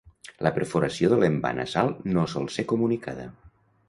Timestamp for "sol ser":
2.31-2.65